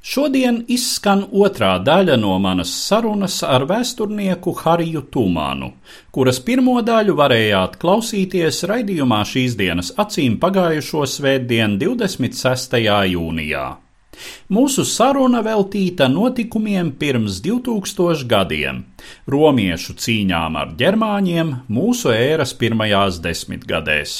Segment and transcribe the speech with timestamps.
[0.00, 5.72] Šodien izskan otrā daļa no manas sarunas ar vēsturnieku Hariju Tūmānu,
[6.14, 12.80] kuras pirmo daļu varējāt klausīties raidījumā šīs dienas acīm pagājušo svētdienu 26.
[13.12, 13.68] jūnijā.
[14.50, 18.82] Mūsu saruna veltīta notikumiem pirms 2000 gadiem,
[19.30, 24.16] romiešu cīņām ar ģermāņiem mūsu ēras pirmajās desmitgadēs,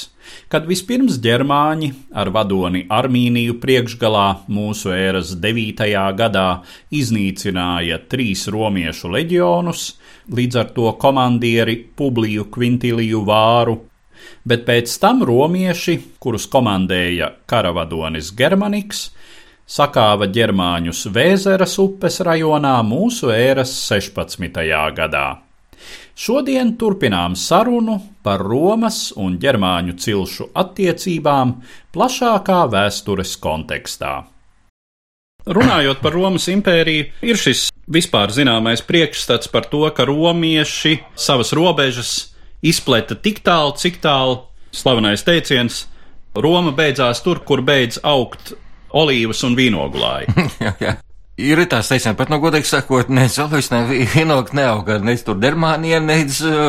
[0.51, 5.85] kad vispirms ģermāņi ar vadoni Armīniju priekšgalā mūsu ēras 9.
[6.17, 6.47] gadā
[6.95, 9.85] iznīcināja trīs romiešu leģionus,
[10.31, 13.81] līdz ar to komandieri Publiju Kvintiliju Vāru,
[14.47, 19.09] bet pēc tam romieši, kurus komandēja karavadonis Germaniks,
[19.71, 24.59] sakāva ģermāņus Vēzeras upes rajonā mūsu ēras 16.
[24.97, 25.27] gadā.
[26.21, 31.55] Šodien turpinām sarunu par Romas un ģermāņu cilšu attiecībām
[31.95, 34.11] plašākā vēstures kontekstā.
[35.47, 42.11] Runājot par Romas impēriju, ir šis vispār zināmais priekšstats par to, ka romieši savas robežas
[42.61, 44.43] izpleta tik tālu, cik tālu
[44.75, 45.87] slavenais teiciens
[46.35, 48.53] Roma beidzās tur, kur beidz augt
[48.97, 50.35] olīvas un vīnogulāji.
[50.65, 50.97] jā, jā.
[51.41, 55.39] Ir tā teiciens, bet, no nu, godīgi sakot, ne Zolvis, ne Vīnogs neauga, ne tur
[55.41, 56.19] Dermānijā, ne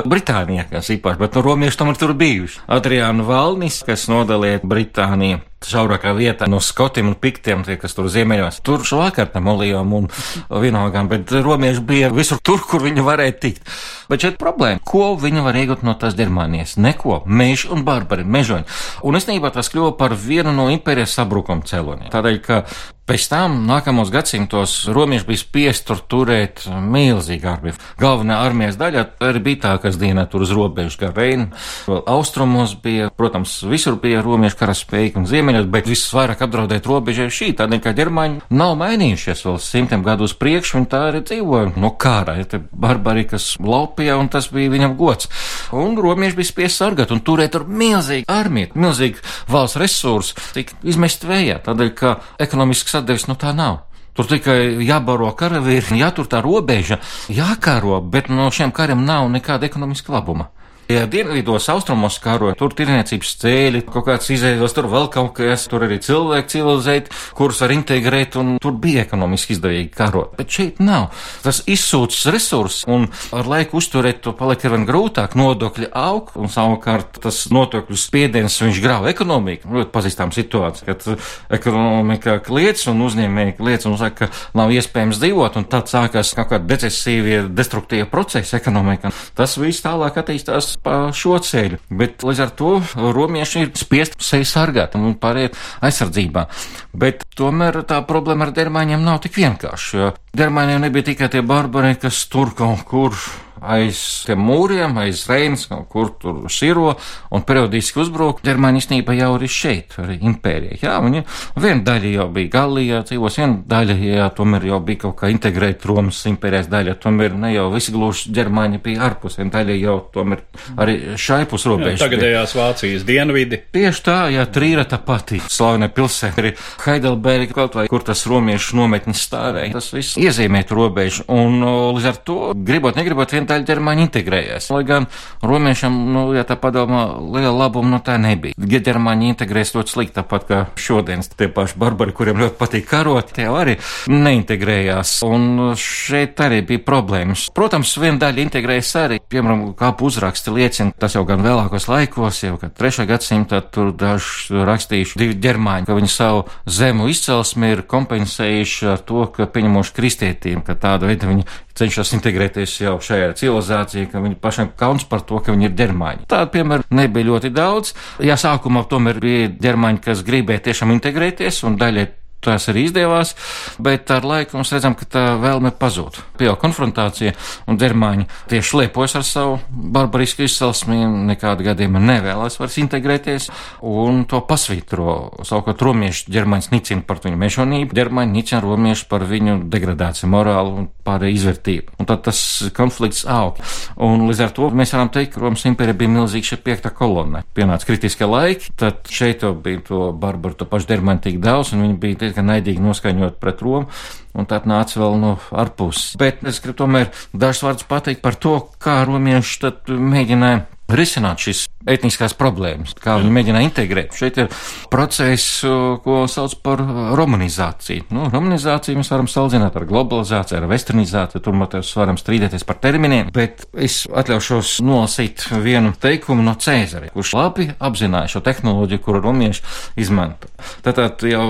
[0.09, 2.63] Britānijā, kas īpaši, bet no nu, romieši tomēr tur bijuši.
[2.73, 8.61] Adriāna Valnis, kas nodalīja Britāniju šaurākā vietā no skotiem un piktiem, tie, kas tur ziemeļos.
[8.67, 10.08] Tur švākārtam olijām un
[10.50, 13.68] vienogām, bet romieši bija visur tur, kur viņi varēja tikt.
[14.11, 16.77] Bet šeit problēma, ko viņi var iegūt no tās Ģermānijas?
[16.83, 18.68] Neko, meži un barbari, mežoņi.
[19.08, 22.11] Un es nībā tas kļuva par vienu no impērijas sabrukuma cēloniem.
[22.12, 22.64] Tādēļ, ka
[23.02, 27.74] Pēc tam, nākamos gadsimtos, romieši bija spiest tur turēt milzīgu armiju.
[27.98, 31.48] Galvenā armijas daļa arī bija tā, kas dienā tur uz robežas, kā Reina.
[31.90, 37.52] Austrumos bija, protams, visur bija romiešu karaspējīgi un ziemeļi ziemeļos, bet visvairāk apdraudēt robežai šī,
[37.58, 41.92] tādēļ, ka ģermāņi nav mainījušies vēl simtiem gadu uz priekšu, viņi tā arī dzīvoja no
[42.01, 45.29] kārā, ja barbari, kas laupīja, un tas bija viņam gods.
[45.73, 51.27] Un romieši bija spiest sargāt un turēt tur milzīgu armiju, milzīgu valsts resursu, tik izmest
[51.29, 53.83] vējā, tādēļ, ka ekonomisks atdevis no tā nav.
[54.13, 56.98] Tur tikai jābaro karavīri, jātur tā robeža,
[57.33, 60.51] jākaro, bet no šiem kariem nav nekāda ekonomiska labuma.
[60.91, 65.87] Ja dienvidos, austrumos karoja, tur tirniecības ceļi, kaut kāds izējas, tur vēl kaut kas, tur
[65.87, 70.35] arī cilvēki civilizēti, kurus var integrēt, un tur bija ekonomiski izdevīgi karot.
[70.37, 71.13] Bet šeit nav.
[71.45, 77.23] Tas izsūts resurss, un ar laiku uzturēt to paliek arvien grūtāk, nodokļi aug, un savukārt
[77.25, 79.70] tas nodokļu spiediens viņš grauj ekonomiku.
[79.79, 81.09] Ļoti pazīstam situāciju, kad
[81.57, 86.53] ekonomika kliedz un uzņēmēji kliedz un saka, ka nav iespējams dzīvot, un tad sākās kaut
[86.53, 89.14] kādi depresīvie, destruktīvie procesi ekonomikā.
[89.39, 94.48] Tas viss tālāk attīstās pa šo ceļu, bet līdz ar to romieši ir spiest sevi
[94.48, 96.46] sargāt un pāriet aizsardzībā.
[96.92, 101.94] Bet tomēr tā problēma ar dermaņiem nav tik vienkārša, jo dermaņiem nebija tikai tie barbari,
[102.00, 103.16] kas tur kaut kur
[103.62, 103.98] aiz
[104.39, 106.95] mūriem, aiz Reinas, kaut kur tur širo
[107.33, 108.42] un periodiski uzbruk.
[108.46, 110.78] Ģermāņi īstenībā jau ir šeit, arī impērija.
[110.83, 111.24] Jā, viņi
[111.62, 115.90] viena daļa jau bija Gallijā, dzīvos, viena daļa, jā, tomēr jau bija kaut kā integrēta
[115.90, 120.45] Romas impērijas daļa, tomēr ne jau visi gluži ģermāņi bija ārpus, viena daļa jau tomēr
[120.83, 122.02] arī šai pus robežas.
[122.02, 123.62] Tagadējās Vācijas dienvidi.
[123.74, 126.52] Tieši tā, jā, Trīra tā pati slavenā pilsēta ir
[126.84, 129.72] Heidelberga kaut vai, kur tas romiešu nometnis stāvēja.
[129.76, 131.62] Tas viss iezīmēt robežu, un
[131.96, 134.70] līdz ar to, gribot, negribot, viena daļa ģermāņi integrējās.
[134.72, 135.08] Lai gan
[135.44, 138.56] romiešiem, nu, ja tā padomā, liela labuma no tā nebija.
[138.56, 143.46] Ģermāņi integrēs ļoti slikti, tāpat kā šodienas tie paši barbari, kuriem ļoti patīk karot, tie
[143.49, 143.76] arī
[144.10, 145.20] neintegrējās.
[145.26, 147.46] Un šeit arī bija problēmas.
[147.54, 152.58] Protams, viena daļa integrējas arī, piemēram, kāpu uzraksti liecina, tas jau gan vēlākos laikos, jau
[152.60, 158.90] kad trešā gadsimta tur daži rakstījuši divi ģermāņi, ka viņi savu zemu izcelsmi ir kompensējuši
[158.93, 161.46] ar to, ka pieņemuši kristietīm, ka tāda veida viņi
[161.78, 166.26] cenšas integrēties jau šajā civilizācijā, ka viņi pašiem kauns par to, ka viņi ir ģermāņi.
[166.30, 167.94] Tādu piemēru nebija ļoti daudz.
[168.22, 172.08] Jā, sākumā tomēr bija ģermāņi, kas gribēja tiešām integrēties, un daļai
[172.42, 173.34] tas arī izdevās,
[173.82, 176.18] bet ar laiku mēs redzam, ka tā vēlme pazūd.
[176.40, 177.34] Pieaug konfrontācija,
[177.70, 180.98] un ģermāņi tieši lepojas ar savu barbarisku izcelsmi,
[181.30, 183.48] nekāda gadījuma nevēlas vairs integrēties,
[183.86, 185.16] un to pasvītro.
[185.46, 190.88] Savukārt romieši ģermāņus nicina par viņu mežonību, ģermāņi nicina romiešu par viņu degradāciju, morālu un
[191.06, 191.96] pārēju izvērtību.
[192.00, 192.40] Un tad tas
[192.76, 193.58] konflikts aug.
[194.02, 197.44] Un līdz ar to mēs varam teikt, ka Romas impērija bija milzīga šī piekta kolonne.
[197.56, 201.98] Pienāca kritiskie laiki, tad šeit bija to barbaru, to pašu ģermāņu tik daudz, un viņi
[202.02, 203.88] bija diezgan naidīgi noskaņot pret Romu.
[204.32, 206.17] Un tad nāca vēl no ārpuses.
[206.17, 210.64] Bet es gribu tomēr dažus vārdus pateikt par to, kā romieši tad mēģināja
[210.96, 214.14] risināt šīs etniskās problēmas, kā viņi mēģina integrēt.
[214.16, 214.50] Šeit ir
[214.92, 215.62] process,
[216.04, 216.82] ko sauc par
[217.18, 218.06] romanizāciju.
[218.14, 223.32] Nu, romanizāciju mēs varam salīdzināt ar globalizāciju, ar westernizāciju, tur mēs varam strīdēties par terminiem,
[223.34, 229.64] bet es atļaušos nolasīt vienu teikumu no Cēzara, kurš labi apzināja šo tehnoloģiju, kuru romieši
[230.02, 230.50] izmanto.
[230.86, 231.46] Tātad jau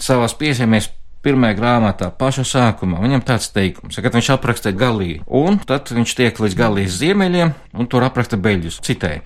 [0.00, 0.90] savās piezīmēs
[1.26, 6.40] pirmajā grāmatā, pašā sākumā, viņam tāds teikums, ka viņš apraksta Galiju, un tad viņš tiek
[6.40, 8.80] līdz Galijas ziemeļiem, un tur apraksta beļģus.
[8.86, 9.22] Citēji.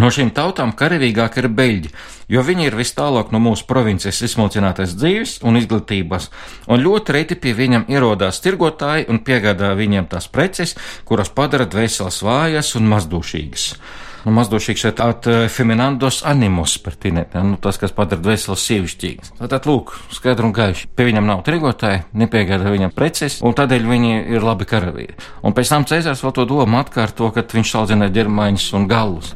[0.00, 1.90] No šīm tautām karavīgāk ir beļģi,
[2.32, 6.30] jo viņi ir vis tālāk no mūsu provinces izsmalcinātais dzīves un izglītības,
[6.72, 10.72] un ļoti reti pie viņiem ierodās tirgotāji un piegādā viņiem tās preces,
[11.04, 13.68] kuras padara dvēseles vājas un mazdušīgas
[14.24, 15.46] nu, mazdošīgs šeit at eh,
[16.28, 19.34] animus pertinēt, ja, nu, tas, kas padara dvēseles sievišķīgas.
[19.42, 20.90] Tātad, lūk, skaidri un gaiši.
[20.96, 25.16] Pie viņam nav tirgotāji, nepiegādā viņam preces, un tādēļ viņi ir labi karavīri.
[25.42, 29.34] Un pēc tam Cēzars vēl to domu atkārto, kad viņš saldzināja ģermāņus un gallus.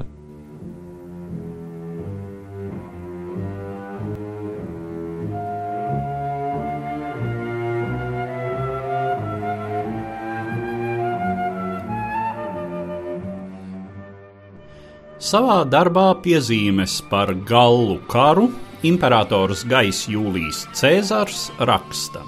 [15.16, 18.50] Savā darbā piezīmes par Gallu karu
[18.84, 22.20] imperators Gais Jūlijs Cēzars raksta.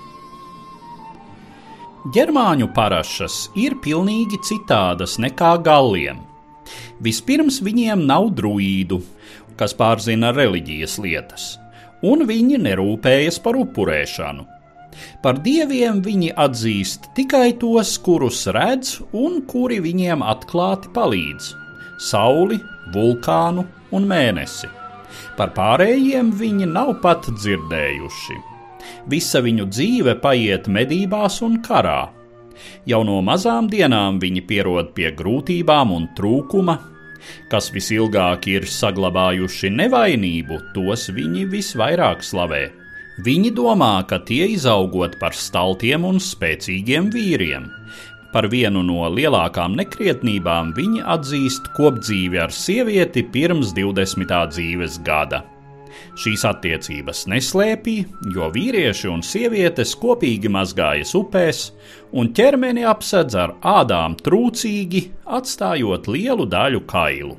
[2.15, 6.25] Ģermāņu parašas ir pilnīgi citādas nekā galliem.
[7.05, 9.03] Vispirms viņiem nav druīdu,
[9.61, 11.59] kas pārzina reliģijas lietas,
[12.01, 14.49] un viņi nerūpējas par upurēšanu.
[15.21, 21.53] Par dieviem viņi atzīst tikai tos, kurus redz un kuri viņiem atklāti palīdz-
[21.99, 22.61] sauli,
[22.95, 23.65] vulkānu
[23.95, 24.71] un mēnesi.
[25.39, 28.39] Par pārējiem viņi nav pat dzirdējuši.
[29.11, 32.11] Visa viņu dzīve paiet medībās un karā.
[32.89, 36.79] Jau no mazām dienām viņi pierod pie grūtībām un trūkuma.
[37.51, 42.69] Kas visilgāk ir saglabājuši nevainību, tos viņi visvairāk slavē.
[43.25, 47.67] Viņi domā, ka tie izaugot par staltiem un spēcīgiem vīriem,
[48.33, 54.35] Par vienu no lielākām nekrietnībām viņi atzīst kopdzīvi ar sievieti pirms 20.
[54.53, 55.47] dzīves gada.
[56.19, 58.05] Šīs attiecības neslēpja,
[58.35, 61.65] jo vīrieši un sievietes kopīgi mazgājas upēs,
[62.13, 65.07] un ķermeni apsedz ar ādām trūcīgi,
[65.39, 67.37] atstājot lielu daļu kailu.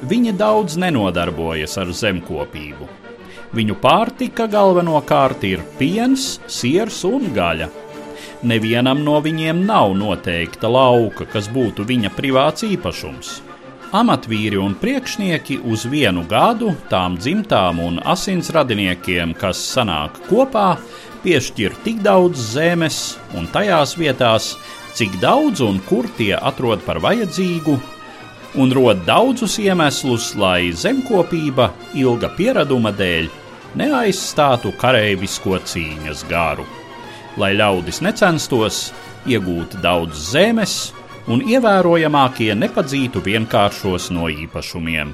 [0.00, 2.86] Viņa daudz nenodarbojas ar zemkopību.
[3.52, 7.68] Viņu pārtika galvenokārt ir piens, siers un gaļa.
[8.46, 13.34] Nevienam no viņiem nav noteikta lauka, kas būtu viņa privāts īpašums.
[13.92, 20.78] Amatvīri un priekšnieki uz vienu gadu tām dzimtām un asins radiniekiem, kas sanāk kopā,
[21.26, 24.54] piešķir tik daudz zemes un tajās vietās,
[24.96, 27.76] cik daudz un kur tie atrod par vajadzīgu,
[28.54, 33.28] un rod daudzus iemeslus, lai zemkopība ilga pieraduma dēļ
[33.78, 36.66] neaizstātu kareivisko cīņas garu,
[37.38, 38.88] lai ļaudis necenstos
[39.30, 40.78] iegūt daudz zemes
[41.30, 45.12] un ievērojamākie nepadzītu vienkāršos no īpašumiem,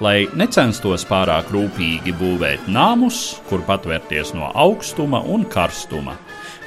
[0.00, 6.14] lai necenstos pārāk rūpīgi būvēt namus, kur patvērties no augstuma un karstuma,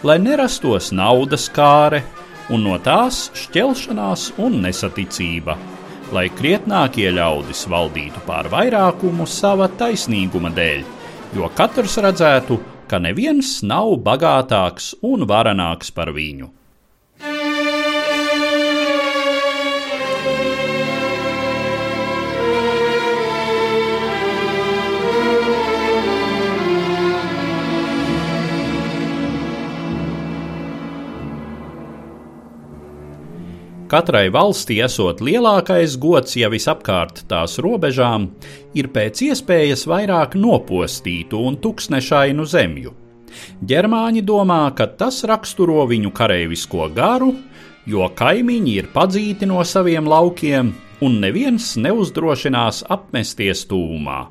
[0.04, 2.04] lai nerastos naudas kāre
[2.52, 5.56] un no tās šķelšanās un nesaticība
[6.12, 10.84] lai krietnākie ļaudis valdītu pār vairākumu sava taisnīguma dēļ,
[11.38, 16.52] jo katrs redzētu, ka neviens nav bagātāks un varenāks par viņu.
[33.94, 38.24] Katrai valstī esot lielākais gods jau visapkārt tās robežām,
[38.74, 42.94] ir pēc iespējas vairāk nopostītu un tuksnešainu zemju.
[43.70, 47.36] Ģermāņi domā, ka tas raksturo viņu kareivisko garu,
[47.86, 50.74] jo kaimiņi ir padzīti no saviem laukiem,
[51.06, 54.24] un neviens neuzdrošinās apmesties tūmā.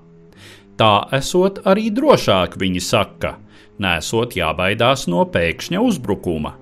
[0.75, 3.37] Tā esot arī drošāk, viņi saka,
[3.78, 6.57] nesot jābaidās no pēkšņa uzbrukuma.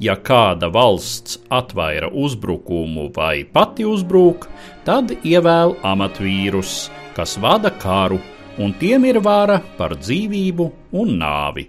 [0.00, 4.46] Ja kāda valsts atvaira uzbrukumu vai pati uzbrūk,
[4.84, 8.20] tad ievēl amatvīrus, kas vada karu,
[8.58, 11.68] un tiem ir vara par dzīvību un nāvi.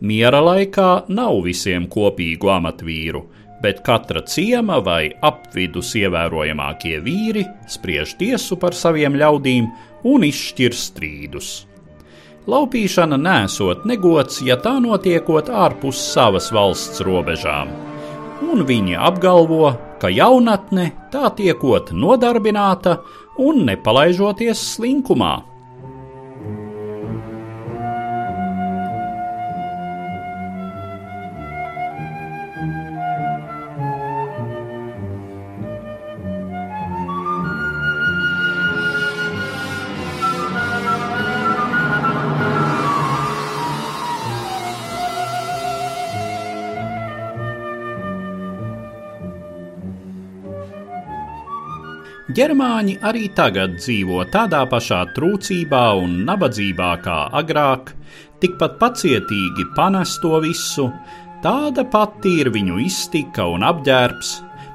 [0.00, 3.22] Miera laikā nav visiem kopīgu amatvīru,
[3.62, 9.70] bet katra ciema vai apvidus ievērojamākie vīri spriež tiesu par saviem ļaudīm
[10.06, 11.67] un izšķir strīdus.
[12.48, 17.68] Laupīšana nesot negods, ja tā notiekot ārpus savas valsts robežām,
[18.48, 23.02] un viņi apgalvo, ka jaunatne tā tiekot nodarbināta
[23.44, 25.34] un nepalaižoties slinkumā.
[52.28, 57.94] Ģermāņi arī tagad dzīvo tādā pašā trūcībā un nabadzībā kā agrāk,
[58.42, 60.90] tikpat pacietīgi panes to visu,
[61.40, 64.34] tāda pati ir viņu iztika un apģērbs.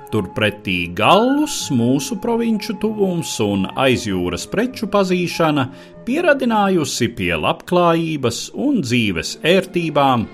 [0.10, 5.70] Turpretī gallus, mūsu provinču tuvums un aizjūras preču pazīšana
[6.10, 10.26] pieradinājusi pie labklājības un dzīves ērtībām,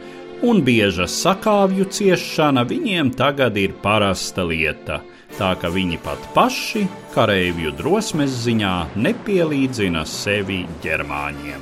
[0.47, 5.03] un bieža sakāvju ciešana viņiem tagad ir parasta lieta
[5.39, 6.81] tā ka viņi pat paši
[7.13, 11.61] kareivju drosmes ziņā nepielīdzina sevi ģermāņiem.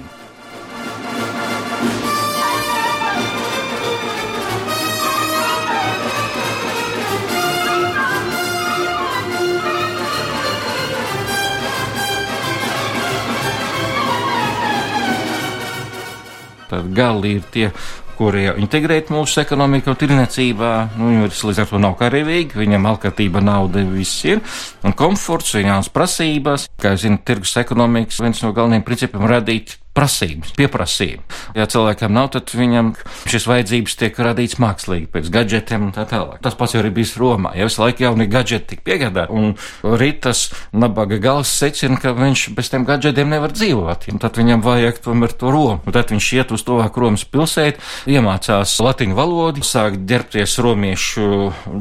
[16.67, 17.69] Tad gali ir tie,
[18.17, 20.71] kuri integrēt mūsu ekonomiku un tirniecībā.
[20.97, 24.41] Nu, viņi līdz ar to nav karavīgi, viņam alkatība, nauda, viss ir,
[24.85, 26.67] un komforts, viņām prasības.
[26.81, 31.23] Kā jūs zināt, tirgus ekonomikas viens no galvenajiem principiem radīt prasības, pieprasījumi.
[31.57, 32.93] Ja cilvēkam nav, tad viņam
[33.29, 36.39] šis vajadzības tiek radīts mākslīgi, pēc gadgetiem un tā tālāk.
[36.45, 37.55] Tas pats jau ir bijis Romā.
[37.57, 42.71] Ja visu laiku jauni gadgeti tika piegādāti, un Rītas nabaga gals secina, ka viņš bez
[42.73, 44.07] tiem gadgetiem nevar dzīvot.
[44.13, 45.81] Un tad viņam vajag tomēr to Romu.
[45.87, 47.81] Un tad viņš iet uz tuvāk Romas pilsētu,
[48.13, 51.27] iemācās latiņu valodu, sāk ģērbties romiešu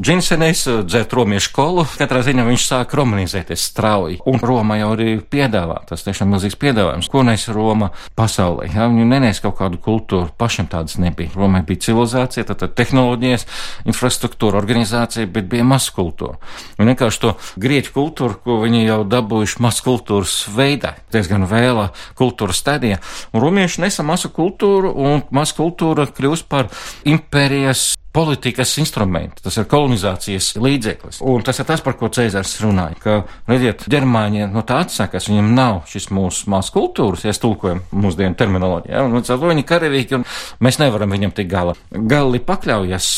[0.00, 1.86] džinsenēs, dzert romiešu kolu.
[2.00, 4.20] Katrā ziņā viņš sāk romanizēties strauji.
[4.26, 7.10] Un Roma jau arī piedāvā, tas tiešām milzīgs piedāvājums.
[7.12, 7.92] Ko nes Roma?
[8.16, 8.68] Pasaulē.
[8.70, 8.86] Ja?
[8.90, 11.32] Viņi nenēs kaut kādu kultūru, pašiem tādas nebija.
[11.36, 13.46] Romai bija civilizācija, tad, tehnoloģijas,
[13.88, 16.38] infrastruktūra, organizācija, bet bija maz kultūra.
[16.78, 22.62] Un vienkārši to grieķu kultūru, ko viņi jau dabūjuši maz kultūras veidā, diezgan vēla kultūras
[22.62, 23.00] stadijā.
[23.32, 26.70] Un romieši nesa masu kultūru, un maz kultūra kļūst par
[27.08, 31.20] impērijas politikas instrumenti, tas ir kolonizācijas līdzeklis.
[31.26, 33.16] Un tas ir tas, par ko Cēzars runāja, ka,
[33.50, 38.94] redziet, ģermāņi no tā atsakās, viņiem nav šis mūsu mās kultūras, ja tulkojam mūsdienu terminoloģiju,
[38.94, 40.24] ja, un ar to viņi karavīgi, un
[40.64, 41.74] mēs nevaram viņam tik gala.
[41.92, 43.10] Gali pakļaujas,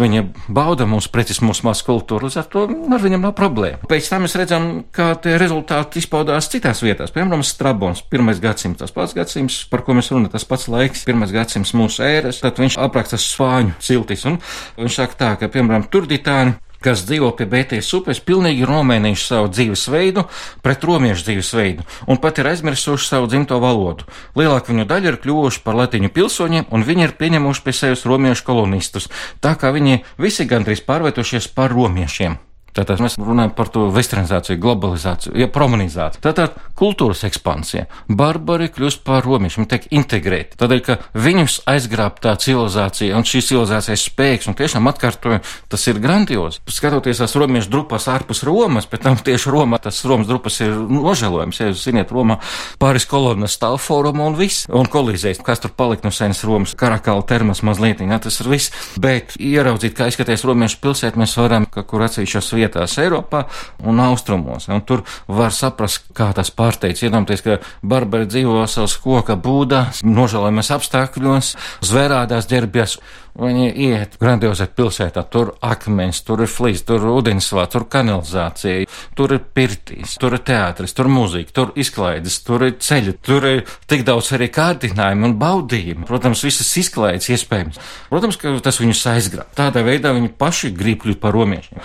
[0.00, 3.86] viņi bauda mūsu pretis mūsu mās kultūru, līdz ar to ar viņam nav problēma.
[3.90, 8.94] Pēc tam mēs redzam, kā tie rezultāti izpaudās citās vietās, piemēram, Strabons, pirmais gadsimts, tas
[8.94, 12.80] pats gadsimts, par ko mēs runājam, tas pats laiks, pirmais gadsimts mūsu ēras, tad viņš
[12.82, 14.39] apraksta svāņu ciltis, un
[14.80, 20.24] Viņš saka tā, ka, piemēram, turditāni kas dzīvo pie Bētijas upes, pilnīgi nomainījuši savu dzīvesveidu
[20.64, 24.08] pret romiešu dzīvesveidu un pat ir aizmirsuši savu dzimto valodu.
[24.38, 28.46] Lielāka viņu daļa ir kļuvuši par latiņu pilsoņiem, un viņi ir pieņemuši pie sevis romiešu
[28.48, 29.10] kolonistus,
[29.44, 32.40] tā kā viņi visi gandrīz pārvietojušies par romiešiem.
[32.76, 36.22] Tātad mēs runājam par to westernizāciju, globalizāciju, ja promanizāciju.
[36.22, 37.86] Tātad kultūras ekspansija.
[38.08, 40.58] Barbari kļūst par romiešiem, tiek integrēti.
[40.60, 45.40] Tādēļ, ka viņus aizgrāb tā civilizācija un šī civilizācijas spēks, un tiešām atkārtoju,
[45.72, 46.62] tas ir grandiozi.
[46.70, 51.60] Skatoties tās romiešu drupas ārpus Romas, pēc tam tieši Romā tas Romas drupas ir nožēlojams.
[51.60, 52.38] Ja jūs ziniet, Romā
[52.80, 57.26] pāris kolonas stāv fóruma un viss, un kolīzēs, kas tur palika no senas Romas, karakāla
[57.26, 58.72] termas mazliet, ja, tas ir viss.
[59.00, 63.44] Bet ieraudzīt, kā izskaties romiešu pilsēt, mēs varam, ka kur atsevišķos vietās Eiropā
[63.88, 64.68] un austrumos.
[64.70, 67.04] Un tur var saprast, kā tas pārsteidz.
[67.06, 71.54] Iedomājieties, ka barbari dzīvo savas koka būdā, nožēlojamies apstākļos,
[71.90, 72.98] zvērādās ģērbjas,
[73.38, 79.36] Viņi iet grandiozē pilsētā, tur akmens, tur ir flīzes, tur ir ūdensvāts, tur kanalizācija, tur
[79.36, 83.62] ir pirtīs, tur ir teātris, tur ir mūzika, tur izklaides, tur ir ceļi, tur ir
[83.90, 86.08] tik daudz arī kārdinājumu un baudījumu.
[86.10, 87.78] Protams, visas izklaides iespējams.
[88.10, 89.54] Protams, ka tas viņus aizgrāb.
[89.56, 91.80] Tādā veidā viņi paši grib kļūt par romiešiem.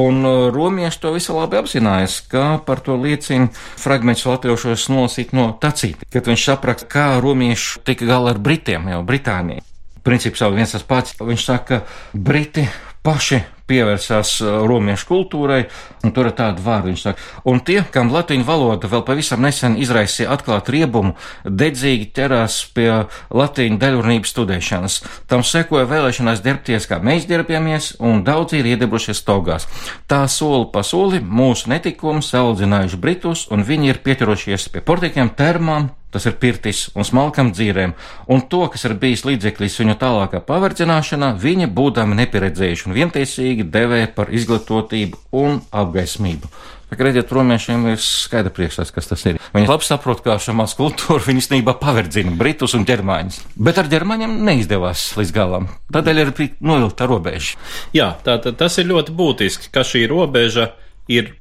[0.00, 5.52] Un uh, romieši to visu labi apzinājās, kā par to liecina fragments latviešos nolasīt no
[5.60, 9.62] tacīta, kad viņš apraksta, kā romieši tika galā ar Britiem, jau Britāniju
[10.06, 11.18] princips jau viens tas pats.
[11.20, 12.66] Viņš saka, ka Briti
[13.06, 15.64] paši pievērsās uh, romiešu kultūrai,
[16.06, 17.24] un tur ir tāda vārda, viņš saka.
[17.50, 22.88] Un tie, kam latīņu valoda vēl pavisam nesen izraisīja atklāt riebumu, dedzīgi ķerās pie
[23.34, 25.00] latīņu daļurnības studēšanas.
[25.30, 29.66] Tam sekoja vēlēšanās ģērbties, kā mēs ģērbjamies, un daudzi ir iedebušies togās.
[30.10, 35.90] Tā soli pa soli mūsu netikums audzinājuši Britus, un viņi ir pieķerušies pie portīkiem termām,
[36.14, 37.96] tas ir pirtis un smalkam dzīvēm,
[38.32, 44.06] un to, kas ir bijis līdzeklis viņu tālākā paverdzināšanā, viņi, būdami nepieredzējuši un vientiesīgi, devē
[44.16, 46.52] par izglītotību un apgaismību.
[46.86, 49.40] Redziet, romiešiem ir skaidra priekšstats, kas tas ir.
[49.56, 53.40] Viņi labi saprot, kā šā mākslas kultūra viņi īstenībā paverdzina britus un ģermāņus.
[53.58, 55.66] Bet ar ģermāņiem neizdevās līdz galam.
[55.92, 56.32] Tādēļ ir
[56.62, 57.58] novilkta robeža.
[57.96, 60.85] Jā, tā, tā, tas ir ļoti būtiski, ka šī robeža ir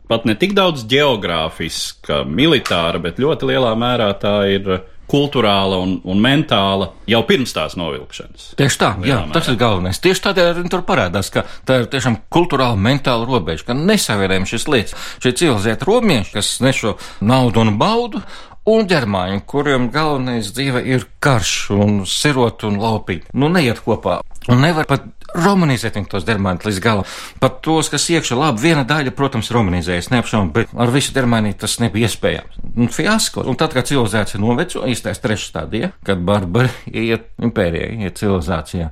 [0.09, 4.75] pat ne tik daudz geogrāfiska, militāra, bet ļoti lielā mērā tā ir
[5.09, 8.47] kultūrāla un, un mentāla jau pirms tās novilkšanas.
[8.57, 9.35] Tieši tā, jā, mērā.
[9.37, 10.01] tas ir galvenais.
[10.01, 14.67] Tieši tādēļ arī tur parādās, ka tā ir tiešām kultūrāla, mentāla robeža, ka nesavienojam šīs
[14.71, 14.97] lietas.
[15.21, 18.23] Šie civilizēti romieši, kas nešo naudu un baudu,
[18.69, 23.27] un ģermāņi, kuriem galvenais dzīve ir karš un sirot un laupīt.
[23.33, 24.19] Nu, neiet kopā.
[24.49, 25.05] Un nevar pat
[25.35, 27.09] romanizēt tos dermānus līdz galam.
[27.41, 31.77] Pat tos, kas iekšā labi, viena daļa, protams, romanizējas, neapšaubām, bet ar visu dermānī tas
[31.81, 32.61] nebija iespējams.
[32.75, 33.45] Un fiasko.
[33.45, 36.71] Un tad, kad civilizācija noveco, īstais trešais stadija, kad barbari
[37.05, 38.91] iet impērijai, iet civilizācijā.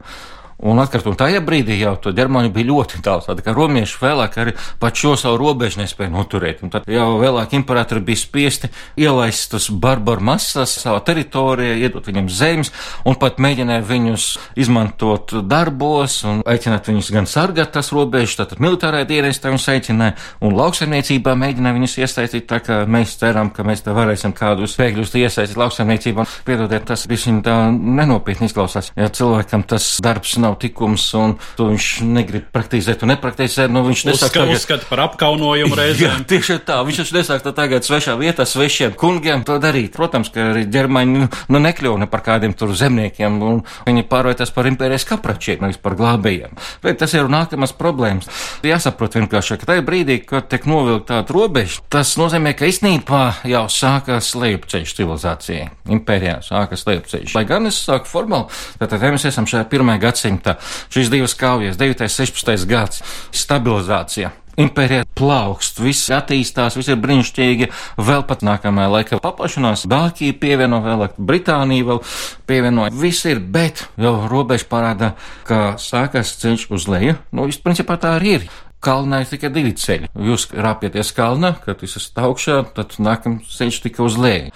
[0.64, 3.28] Un atkārtot, tajā brīdī jau to ģermāņu bija ļoti daudz.
[3.28, 6.62] Tā kā romieši vēlāk arī pat šo savu robežu nespēja noturēt.
[6.64, 12.30] Un tad jau vēlāk imperatori bija spiesti ielaist tos barbaru masas savā teritorijā, iedot viņiem
[12.32, 12.72] zemes,
[13.04, 14.28] un pat mēģināja viņus
[14.64, 20.56] izmantot darbos un aicināt viņus gan sargāt tās robežas, tātad militārajā dienestā viņus aicināja, un
[20.56, 25.60] lauksaimniecībā mēģināja viņus iesaistīt, tā kā mēs ceram, ka mēs te varēsim kādus spēkļus iesaistīt
[25.60, 26.28] lauksaimniecībā.
[26.48, 28.94] Piedodiet, tas bija tā nenopietni izklausās.
[28.96, 33.72] Ja cilvēkam tas darbs nav nav tikums, un to viņš negrib praktizēt un nepraktizēt.
[33.74, 34.58] Nu, viņš nesāk Uzska, tagad...
[34.58, 36.04] uzskata par apkaunojumu reizē.
[36.06, 36.80] Jā, tieši tā.
[36.86, 39.94] Viņš taču nesāk tagad svešā vietā, svešiem kungiem to darīt.
[39.98, 45.08] Protams, ka arī ģermaņi nu, nekļūna par kādiem tur zemniekiem, un viņi pārvērtās par impērijas
[45.10, 46.54] kapračiem, nevis par glābējiem.
[46.84, 48.30] Bet tas ir nākamās problēmas.
[48.66, 53.66] Jāsaprot vienkārši, ka tajā brīdī, kad tiek novilkt tāda robeža, tas nozīmē, ka īstenībā jau
[53.72, 55.70] sākās lejupceļš civilizācijai.
[55.94, 57.36] Impērijā sākās lejupceļš.
[57.38, 60.60] Lai gan es sāku formāli, tad mēs esam šajā pirmajā gadsimtā gadsimta.
[60.92, 62.02] Šīs divas kaujas, 9.
[62.02, 62.68] un 16.
[62.68, 64.32] gads, stabilizācija.
[64.54, 67.72] Impērija plaukst, viss attīstās, viss ir brīnišķīgi.
[67.98, 72.04] Vēl pat nākamajā laikā paplašinās, Dānija pievieno vēl, Britānija vēl
[72.46, 72.86] pievieno.
[72.94, 75.16] Viss ir, bet jau robeža parāda,
[75.50, 77.18] ka sākas ceļš uz leju.
[77.34, 78.48] Nu, viss principā tā arī ir.
[78.84, 80.10] Kalnā ir tikai divi ceļi.
[80.28, 84.52] Jūs rāpieties kalnā, kad esat augšā, tad nākamais ceļš tikai uz leju.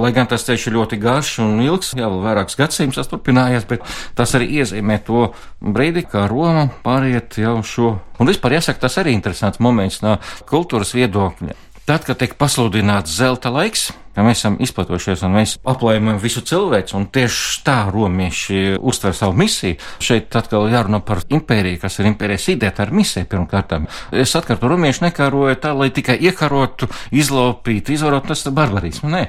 [0.00, 3.82] Lai gan tas ceļš ir ļoti garš un ilgs, jau vairākus gadsimtus tas turpinājies, bet
[4.18, 7.96] tas arī iezīmē to brīdi, kā Roma pāriet jau šo.
[8.20, 10.18] Un vispār jāsaka, tas arī interesants moments no
[10.50, 11.56] kultūras viedokļa.
[11.88, 16.94] Tad, kad tiek pasludināts zelta laiks, ka mēs esam izplatojušies un mēs aplējam visu cilvēku,
[16.98, 19.78] un tieši tā romieši uztver savu misiju.
[20.02, 23.76] Šeit atkal jārunā par impēriju, kas ir impērijas ideja, tā ir misija pirmkārt.
[24.16, 29.10] Es atkārtu, romieši nekaroja tā, lai tikai iekarotu, izlaupītu, izvarotu, tas ir barbarisms.
[29.10, 29.24] Nē,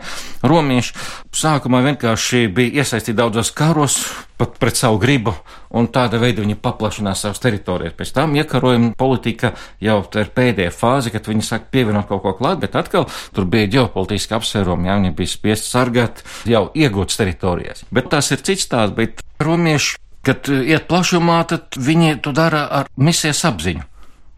[0.45, 0.97] romieši
[1.35, 4.01] sākumā vienkārši bija iesaistīti daudzos karos,
[4.41, 5.35] pat pret savu gribu,
[5.77, 7.93] un tāda veida viņi paplašinās savas teritorijas.
[7.97, 12.57] Pēc tam iekarojuma politika jau ir pēdējā fāze, kad viņi sāk pievienot kaut ko klāt,
[12.63, 17.83] bet atkal tur bija ģeopolitiski apsvērumi ja viņi bija spiest sargāt jau iegūtas teritorijas.
[17.91, 22.89] Bet tas ir cits stāsts, bet romieši, kad iet plašumā, tad viņi to dara ar
[22.95, 23.85] misijas apziņu,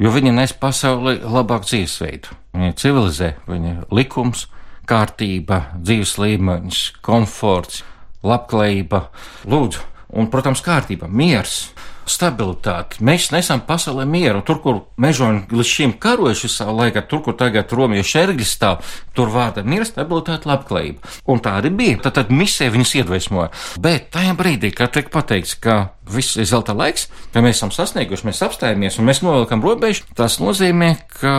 [0.02, 2.38] jo viņi nes pasauli labāku dzīvesveidu.
[2.54, 4.48] Viņi civilizē, viņi likums,
[4.90, 7.84] kārtība, dzīves līmenis, komforts,
[8.24, 9.08] labklājība,
[9.50, 11.72] lūdzu, un, protams, kārtība, miers
[12.10, 13.02] stabilitāti.
[13.06, 14.44] Mēs nesam pasaulē mieru.
[14.46, 18.84] Tur, kur mežoni līdz šim karojuši savu laiku, tur, kur tagad romiešu ergi stāv,
[19.16, 21.16] tur vārda miera, stabilitāte, labklājība.
[21.30, 22.02] Un tā arī bija.
[22.06, 23.52] Tad, tad misija viņus iedvesmoja.
[23.84, 25.78] Bet tajā brīdī, kad tiek pateikts, ka
[26.10, 30.40] viss ir zelta laiks, ka mēs esam sasnieguši, mēs apstājamies un mēs novelkam robežu, tas
[30.44, 31.36] nozīmē, ka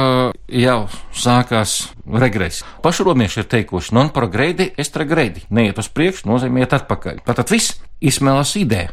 [0.48, 0.78] jau
[1.12, 1.76] sākās
[2.08, 2.64] regress.
[2.84, 5.44] Paši romieši ir teikuši, non progredi, estra gredi.
[5.54, 7.24] Neiet uz priekšu, nozīmē iet atpakaļ.
[7.28, 8.92] Tātad viss izsmēlās ideja.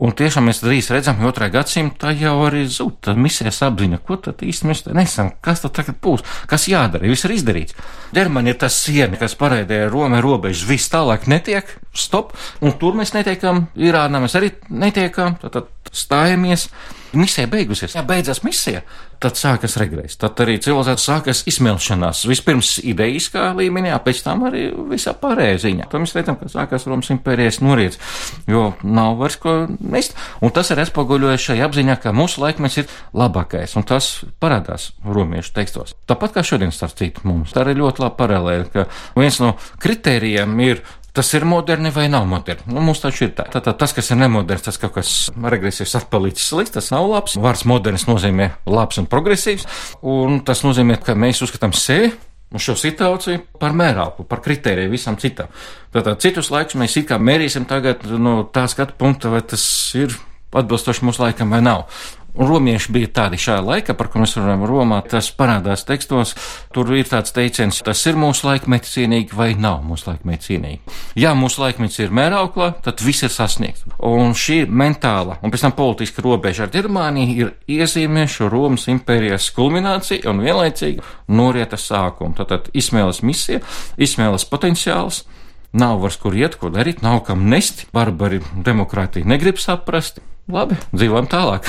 [0.00, 4.40] Un tiešām mēs drīz redzam, ka otrā gadsimta jau arī zūd misijas apziņa, ko tad
[4.46, 7.76] īsti mēs nesam, kas tad tagad būs, kas jādara, viss ir izdarīts.
[8.16, 12.32] Ģermani ir tas siena, kas parādīja Rome robežas, viss tālāk netiek, stop,
[12.64, 16.68] un tur mēs netiekam, Irānā mēs arī netiekam, tad, tad stājamies.
[17.10, 18.84] Misija beigusies, ja beidzās misija,
[19.18, 20.14] tad sākas regress.
[20.20, 22.20] Tad arī civilizācija sākas izsmelšanās.
[22.30, 25.88] Vispirms idejiskā līmenī, pēc tam arī visā pārējā ziņā.
[25.90, 27.98] Tad mēs redzam, ka sākās Romas impērijas noriets,
[28.46, 30.14] jo nav vairs ko nest.
[30.38, 35.56] Un tas ir atspoguļojies šajā apziņā, ka mūsu laikmets ir labākais, un tas parādās romiešu
[35.58, 35.96] tekstos.
[36.06, 37.50] Tāpat kā šodien starp citu mums.
[37.56, 38.86] Tā ir ļoti laba paralēla, ka
[39.18, 42.70] viens no kritērijiem ir Tas ir moderni vai nav moderni?
[42.70, 43.48] Nu, mums taču ir tā.
[43.50, 47.34] Tātad tas, kas ir nemoderns, tas kaut kas regresīvs, atpalicis slikts, tas nav labs.
[47.40, 49.66] Vārds moderns nozīmē labs un progresīvs,
[50.06, 52.12] un tas nozīmē, ka mēs uzskatām sevi
[52.50, 55.50] un šo situāciju par mērāku, par kritēriju visam citam.
[55.94, 59.62] Tātad citus laikus mēs it kā mērīsim tagad no tā skatu punkta, vai tas
[59.98, 60.14] ir
[60.50, 61.86] atbilstoši mūsu laikam vai nav.
[62.34, 66.36] Un romieši bija tādi šajā laikā, par ko mēs runājam Romā, tas parādās tekstos.
[66.74, 70.94] Tur ir tāds teiciens, tas ir mūsu laikmeta cienīgi vai nav mūsu laikmeta cienīgi.
[71.18, 73.86] Ja mūsu laikmets ir mērauklā, tad viss ir sasniegts.
[74.06, 80.30] Un šī mentāla un pēc tam politiska robeža ar Ģermāniju ir iezīmējuši Romas impērijas kulmināciju
[80.30, 82.36] un vienlaicīgi norieta sākumu.
[82.38, 83.64] Tātad izsmēles misija,
[83.98, 85.24] izsmēles potenciāls.
[85.72, 87.86] Nav vairs kur iet, ko darīt, nav kam nest.
[87.94, 90.18] Barbari demokrātija negrib saprast.
[90.50, 91.68] Labi, dzīvojam tālāk.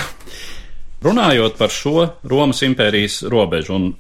[1.06, 3.92] Runājot par šo Romas impērijas robežu un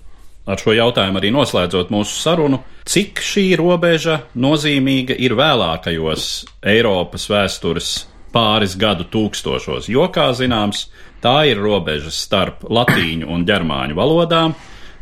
[0.50, 6.30] ar šo jautājumu arī noslēdzot mūsu sarunu, cik šī robeža nozīmīga ir vēlākajos
[6.74, 7.92] Eiropas vēstures
[8.34, 10.88] pāris gadu tūkstošos, jo, kā zināms,
[11.22, 14.56] tā ir robeža starp latīņu un ģermāņu valodām,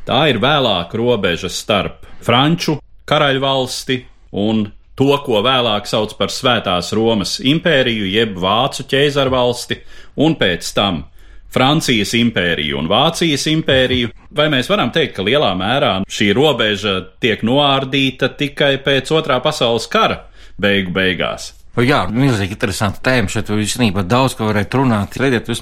[0.07, 4.01] tā ir vēlāk robeža starp franču karaļvalsti
[4.43, 4.65] un
[4.99, 9.79] to, ko vēlāk sauc par Svētās Romas impēriju, jeb Vācu ķēzarvalsti,
[10.25, 11.05] un pēc tam
[11.49, 17.45] Francijas impēriju un Vācijas impēriju, vai mēs varam teikt, ka lielā mērā šī robeža tiek
[17.47, 20.25] noārdīta tikai pēc otrā pasaules kara
[20.59, 21.53] beigu beigās?
[21.79, 23.31] Jā, milzīgi interesanti tēma.
[23.31, 25.15] Šeit īstenībā daudz ko varētu runāt.
[25.21, 25.61] Redziet, jūs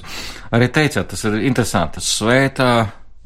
[0.56, 2.02] arī teicāt, tas ir interesanti.
[2.02, 2.72] Svētā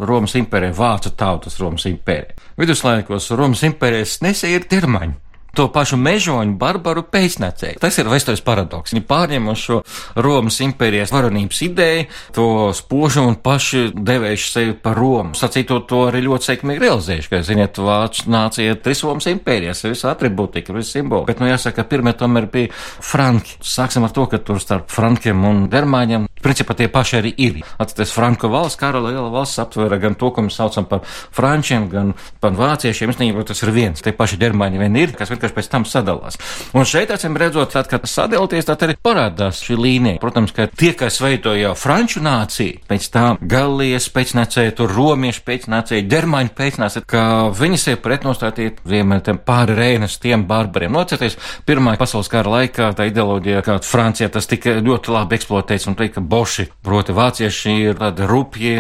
[0.03, 2.37] Romas impērija, Vācu tautas Romas impērija.
[2.61, 5.17] Viduslaikos Romas impērijas nesēja ir termaņi
[5.57, 7.81] to pašu mežoņu barbaru pēcnacēju.
[7.83, 8.95] Tas ir vēstures paradoks.
[8.95, 9.81] Viņi pārņem šo
[10.25, 15.37] Romas impērijas varonības ideju, to spožu un paši devējuši sevi par Romu.
[15.39, 20.75] Sacītot to arī ļoti sekmīgi realizējuši, ka, ziniet, Vācu nācija trīs Romas impērijas, visu atribūtika,
[20.77, 21.27] visu simbolu.
[21.29, 23.59] Bet, nu, jāsaka, pirmie tomēr bija Franki.
[23.61, 27.61] Sāksim ar to, ka tur starp Frankiem un Dermāņiem, principā tie paši arī ir.
[27.81, 32.13] Atcerieties, Franku valsts, kara liela valsts aptvera gan to, ko mēs saucam par frančiem, gan
[32.43, 33.13] par vāciešiem.
[33.13, 34.03] Īstenībā tas ir viens.
[34.03, 36.39] Tie paši Dermāņi vien ir, kas vienkārši pēc tam sadalās.
[36.77, 40.21] Un šeit, acīm redzot, tad, kad sadalīties, tad arī parādās šī līnija.
[40.23, 46.09] Protams, ka tie, kas veido jau franču nāciju, pēc tam galijas pēcnācēji, tur romiešu pēcnācēji,
[46.11, 47.25] ģermāņu pēcnācēji, ka
[47.57, 50.93] viņi sev pretnostātīja vienmēr pāri Reinas tiem barbariem.
[50.93, 55.97] Nocerieties, Pirmā pasaules kara laikā tā ideoloģija, kā Francijā tas tika ļoti labi eksploatēts un
[55.99, 58.75] teikt, ka boši, proti vācieši ir tādi rupji,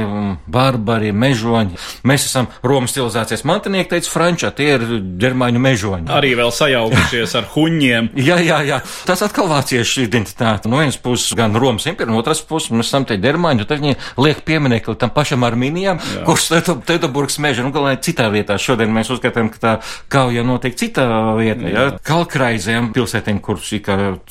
[0.52, 1.78] barbari, mežoņi.
[2.08, 4.86] Mēs esam Romas civilizācijas mantinieki, teica Frančā, tie ir
[5.20, 6.08] ģermāņu mežoņi.
[6.12, 8.10] Arī vēl sajaukušies ar huņiem.
[8.28, 8.80] jā, jā, jā.
[9.08, 10.70] Tas atkal vāciešu identitāte.
[10.72, 13.98] No vienas puses gan Romas impērija, no otras puses mēs esam te ģermāņi, tad viņi
[14.22, 16.48] liek pieminekli tam pašam Armīnijam, kurš
[16.88, 18.56] Teutoburgas meža, nu, galvenai citā vietā.
[18.60, 19.74] Šodien mēs uzskatām, ka tā
[20.12, 21.06] kauja notiek citā
[21.38, 21.86] vietā, jā.
[22.06, 23.68] Kalkraizēm pilsētēm, kuras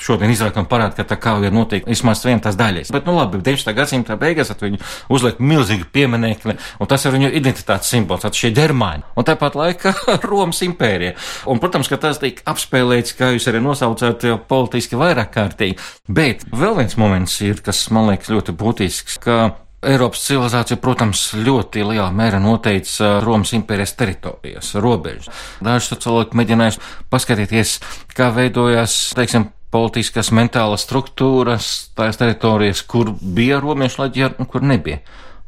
[0.02, 2.94] šodien izrākam parāda, ka tā kauja notiek vismaz vien tās daļas.
[2.94, 3.74] Bet, nu labi, 19.
[3.78, 9.08] gadsimta beigās viņi uzliek milzīgi pieminekli, un tas ir viņu identitātes simbols, tas šie ģermāņi.
[9.18, 9.96] Un tāpat laikā
[10.30, 11.16] Romas impērija.
[11.50, 15.80] Un, protams, ka tas tiek apspēlēts, kā jūs arī nosaucāt, politiski vairāk kārtīgi.
[16.12, 19.42] Bet vēl viens moments ir, kas man liekas ļoti būtisks, ka
[19.82, 25.32] Eiropas civilizācija, protams, ļoti lielā mērā noteica Romas impērijas teritorijas, robežas.
[25.66, 27.72] Daži cilvēki mēģinājuši paskatīties,
[28.14, 35.02] kā veidojās, teiksim, politiskas, mentālas struktūras, tās teritorijas, kur bija romiešu leģioni un kur nebija.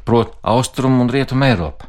[0.04, 1.88] Proti, austrumu un rietumu Eiropa.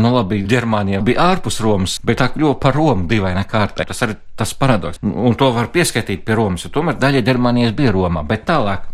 [0.00, 3.84] Nu, labi, Ģermānija bija ārpus Romas, bet tā kļuva par Romu dīvainā kārtā.
[3.88, 5.02] Tas arī tas paradoks.
[5.04, 8.86] Un to var pieskaitīt pie Romas, jo tomēr daļa Ģermānijas bija Romā, bet tālāk.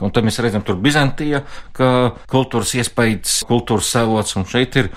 [0.00, 1.42] Un tad mēs redzam, tur Bizantija,
[1.76, 1.88] ka
[2.30, 4.88] kultūras iespējas, kultūras savots, un šeit ir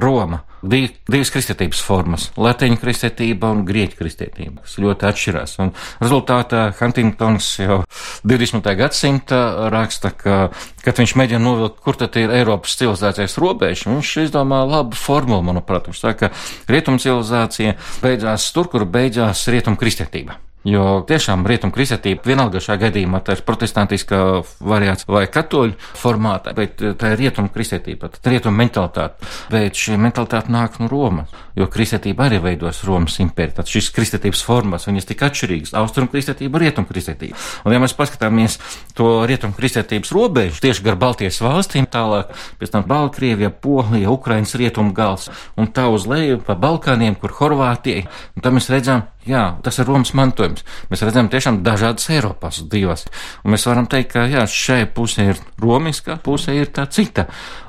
[0.00, 0.44] Roma.
[0.64, 5.58] Div, divas kristietības formas- latviešu kristietība un grieķu kristietība, kas ļoti atšķirās.
[5.60, 7.82] Un rezultātā Huntingtons jau
[8.24, 8.74] 20.
[8.78, 10.50] gadsimta raksta, ka,
[10.82, 15.90] kad viņš mēģina novilkt, kur tad ir Eiropas civilizācijas robeža, viņš izdomā labu formulu, manuprāt.
[15.90, 20.40] Viņš saka, ka rietumu civilizācija beidzās tur, kur beidzās rietumu kristietība.
[20.64, 24.20] Jo tiešām rietumu kristietībā vienalga šajā gadījumā tā ir protestantiskā
[24.64, 29.28] variācija vai katoļu formātā, bet eh, tā ir rietumu kristietība, tā ir rietumu mentalitāte.
[29.52, 33.58] Bet šī mentalitāte nāk no Romas, jo kristietība arī veidos Romas impēriju.
[33.58, 35.74] Tad šīs kristietības formas, viņas tik atšķirīgas-
[36.64, 37.36] rietumu kristietība.
[37.64, 38.58] Un ja mēs paskatāmies
[38.94, 44.94] to rietumu kristietības robežu tieši gar Baltijas valstīm, tālāk pēc tam Baltkrievija, Polija, Ukrainas rietumu
[44.94, 49.78] gals un tā uz leju pa Balkāniem, kur Horvātija, un tam mēs redzam, Jā, tas
[49.80, 50.64] ir Romas mantojums.
[50.90, 53.06] Mēs redzam tiešām dažādas Eiropas divas.
[53.44, 57.24] Un mēs varam teikt, ka jā, šai pusē ir romiska, pusē ir tā cita.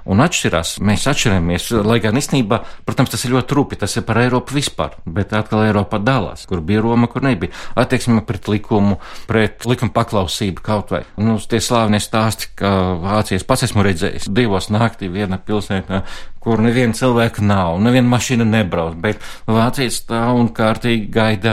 [0.06, 4.20] Un atšķirās, mēs atšķiramies, lai gan īstenībā, protams, tas ir ļoti rūpi, tas ir par
[4.22, 7.56] Eiropu vispār, bet atkal Eiropa dalās, kur bija Roma, kur nebija.
[7.80, 11.02] Attieksme pret likumu, pret likuma paklausību kaut vai.
[11.18, 12.70] Nu, tie slāvenie stāsti, ka
[13.02, 16.04] Vācijas pats esmu redzējis divos naktī viena pilsētā,
[16.46, 21.45] kur neviena cilvēka nav, neviena mašīna nebrauc, bet Vācijas stāv un kārtīgi gaida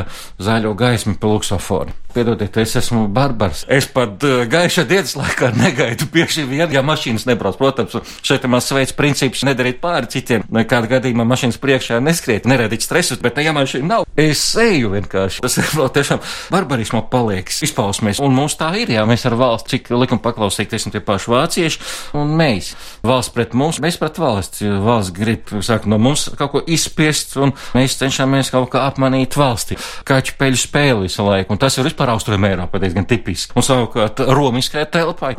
[0.42, 1.94] zaļo gaismu pa luksoforu.
[2.12, 3.64] Piedodiet, es esmu barbars.
[3.72, 7.56] Es pat uh, gaiša dienas laikā negaidu bieži vien, ja mašīnas nebrauc.
[7.56, 10.44] Protams, šeit man sveic princips nedarīt pāri citiem.
[10.52, 15.40] Nekādā gadījumā mašīnas priekšā neskriet, neradīt stresu, bet ja mašīna nav, es eju vienkārši.
[15.44, 16.20] Tas ir vēl tiešām
[16.52, 18.20] barbarismo paliekas izpausmēs.
[18.22, 21.82] Un mums tā ir, jā, mēs ar valsts, cik likuma paklausīgi, teiksim, tie paši vācieši
[22.20, 22.72] un mēs.
[23.06, 24.62] Valsts pret mums, mēs pret valsts.
[24.62, 29.78] Valsts grib, saka, no mums kaut ko izspiest, un mēs cenšamies kaut kā apmanīt valsti.
[30.08, 31.54] Kaķu peļu spēli visu laiku.
[31.54, 33.54] Un tas ir vispār vispār Austrum Eiropā diezgan tipiski.
[33.56, 35.36] Un savukārt Romiskajai telpai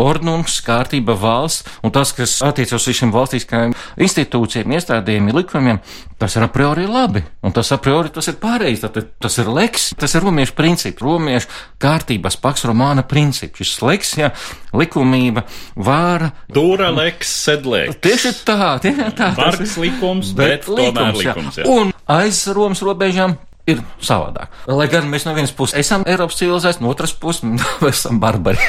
[0.00, 5.82] ordnums, kārtība valsts, un tas, kas attiecas uz šīm valstiskajām institūcijām, iestādēm, likumiem,
[6.16, 9.50] tas ir a priori labi, un tas a priori tas ir pareizi, tad tas ir
[9.52, 11.52] leks, tas ir romiešu princips, romiešu
[11.84, 14.32] kārtības paks romāna princips, šis leks, jā,
[14.72, 15.44] likumība,
[15.76, 16.32] vāra.
[16.48, 18.00] Dura leks, sedlēks.
[18.00, 19.34] Tieši tā, tieši tā.
[19.36, 21.68] Bargs likums, bet, bet likums, tomēr likums, jā.
[21.68, 21.76] jā.
[21.76, 23.36] Un aiz Romas robežām
[23.70, 24.52] ir savādāk.
[24.70, 28.60] Lai gan mēs no vienas puses esam Eiropas civilizēti, no otras puses esam barbari.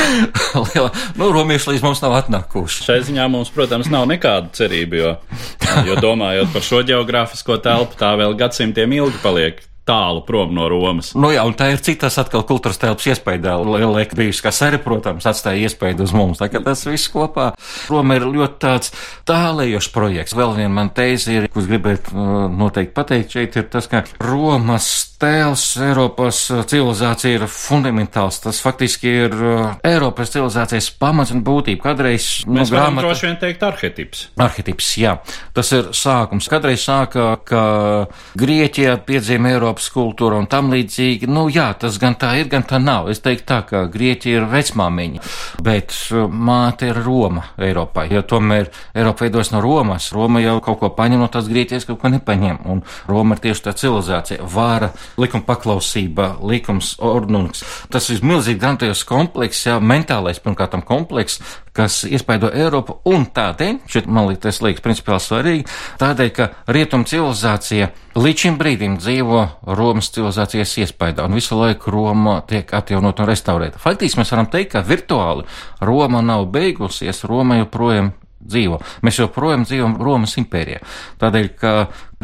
[0.66, 2.84] Liela, nu, romieši līdz mums nav atnākuši.
[2.88, 5.16] Šai ziņā mums, protams, nav nekāda cerība, jo,
[5.88, 11.12] jo domājot par šo geogrāfisko telpu, tā vēl gadsimtiem ilgi paliek tālu prom no Romas.
[11.18, 13.56] Nu jā, un tā ir citas atkal kultūras telpas iespēja.
[13.64, 16.42] Lielāka bijusi, kas arī, protams, atstāja iespēju uz mums.
[16.50, 17.50] Kā tas viss kopā.
[17.90, 18.94] Roma ir ļoti tāds
[19.28, 20.36] tālējošs projekts.
[20.38, 24.88] Vēl viena man teize ir, ko gribētu uh, noteikti pateikt šeit, ir tas, ka Romas
[25.20, 28.40] tēls Eiropas uh, civilizācija ir fundamentāls.
[28.44, 31.90] Tas faktiski ir uh, Eiropas civilizācijas pamats un būtība.
[31.90, 33.08] Kādreiz, nu, Mēs grāmata...
[33.08, 34.26] droši vien teikt arhetips.
[34.40, 35.16] Arhetips, jā.
[35.56, 36.48] Tas ir sākums.
[36.50, 37.62] Kādreiz sāka, ka
[38.38, 41.28] Grieķijā piedzīva Eiropas Eiropas kultūra un tam līdzīgi.
[41.30, 43.08] Nu, jā, tas gan tā ir, gan tā nav.
[43.08, 45.22] Es teiktu tā, ka Grieķija ir vecmāmiņa,
[45.64, 48.10] bet uh, māte ir Roma Eiropai.
[48.12, 50.10] Jo tomēr Eiropa veidos no Romas.
[50.12, 52.60] Roma jau kaut ko paņem no tās Grieķijas, kaut ko nepaņem.
[52.68, 57.64] Un Roma ir tieši tā civilizācija, vāra, likuma paklausība, likums, ordnungs.
[57.88, 61.40] Tas ir milzīgi grandios komplekss, jā, mentālais pirmkārt komplekss,
[61.72, 65.66] kas iespaido Eiropu, un tādēļ, šeit man liekas, tas liekas principiāli svarīgi,
[66.02, 72.38] tādēļ, ka rietum civilizācija līdz šim brīdim dzīvo Romas civilizācijas iespaidā, un visu laiku Roma
[72.48, 73.82] tiek atjaunot un restaurēta.
[73.82, 75.44] Faktiski mēs varam teikt, ka virtuāli
[75.84, 78.80] Roma nav beigusies, Roma joprojām dzīvo.
[79.04, 80.80] Mēs joprojām dzīvojam Romas impērijā.
[81.20, 81.72] Tādēļ, ka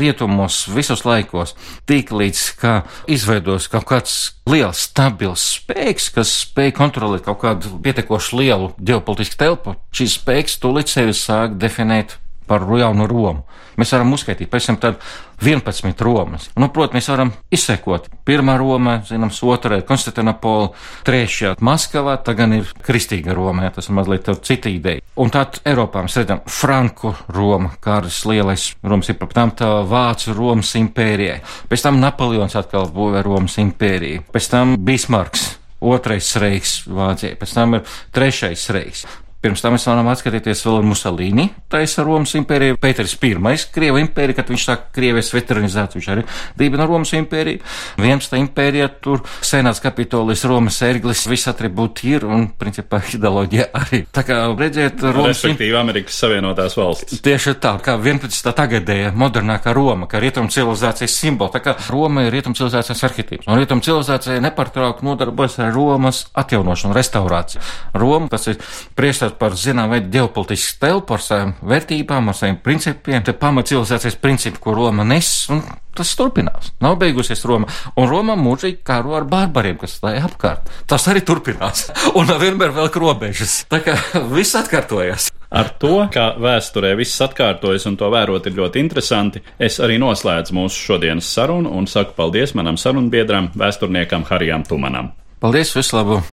[0.01, 1.55] rietumos visos laikos
[1.88, 2.75] tik līdz, ka
[3.12, 4.16] izveidos kaut kāds
[4.49, 10.92] liels, stabils spēks, kas spēj kontrolēt kaut kādu pietiekoši lielu ģeopolitisku telpu, šīs spēks tūlīt
[10.92, 13.45] sevi sāk definēt par jaunu Romu.
[13.77, 15.03] Mēs varam uzskaitīt, pēc tam tad
[15.45, 16.49] 11 Romas.
[16.57, 18.09] Nu, protams, mēs varam izsekot.
[18.25, 20.71] Pirmā Roma, zināms, otrā Konstantinopola,
[21.05, 25.05] trešā Maskavā, tagad ir kristīga Roma, jā, tas ir mazliet cita ideja.
[25.21, 30.33] Un tad Eiropā mēs redzam Franku Roma, Kārs Lielais Romas ir, pēc tam tā Vācu
[30.37, 35.53] Romas impērijai, pēc tam Napoleons atkal būvē Romas impēriju, pēc tam Bismarks.
[35.87, 39.05] Otrais reiks Vācijai, pēc tam ir trešais reiks.
[39.47, 43.29] Pirms tam mēs varam atskatīties vēl Musolīni, taisa Romas impēriju, Pēters I,
[43.71, 46.25] Krieva impērija, kad viņš sāk Krievijas veteranizāciju, viņš arī
[46.59, 47.61] dibina Romas impēriju.
[48.01, 48.35] 11.
[48.41, 54.01] impērija, tur senāts kapitolis, Romas ērglis, visi atribūti ir un, principā, ideoloģija arī.
[54.11, 55.37] Tā kā redziet, Romas.
[55.37, 57.23] Respektīvi Amerikas Savienotās valstis.
[57.23, 58.51] Tieši tā, kā 11.
[58.51, 61.55] tagadēja modernākā Roma, kā rietumu civilizācijas simbola.
[61.55, 63.47] Tā kā Roma ir rietumu civilizācijas arhitīvs.
[63.47, 67.63] Un rietumu civilizācija nepārtraukti nodarbojas ar Romas atjaunošanu, restaurāciju.
[67.95, 68.59] Roma, tas ir
[68.99, 73.68] priekšstats runājot par zinām veidu ģeopolitisku telpu ar savām vērtībām, ar saviem principiem, te pamat
[73.68, 75.62] civilizācijas principi, ko Roma nes, un
[75.94, 76.72] tas turpinās.
[76.81, 80.68] Nav beigusies Roma, un Roma mūžīgi karo ar barbariem, kas stāja apkārt.
[80.87, 83.66] Tas arī turpinās, un vienmēr vēl robežas.
[83.68, 83.96] Tā kā
[84.33, 85.31] viss atkārtojas.
[85.51, 90.57] Ar to, ka vēsturē viss atkārtojas un to vērot ir ļoti interesanti, es arī noslēdzu
[90.57, 95.14] mūsu šodienas sarunu un saku paldies manam sarunbiedram, vēsturniekam Harijam Tumanam.
[95.40, 96.36] Paldies, vislabāk!